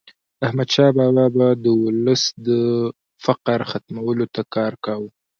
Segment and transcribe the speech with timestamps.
[0.45, 2.49] احمدشاه بابا به د ولس د
[3.25, 5.09] فقر ختمولو ته کار کاوه.